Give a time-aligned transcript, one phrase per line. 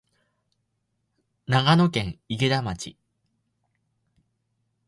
[1.45, 2.97] 長野県池田町